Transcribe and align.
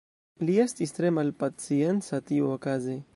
Li 0.47 0.55
estis 0.63 0.95
tre 0.95 1.11
malpacienca 1.19 2.25
tiuokaze. 2.31 3.01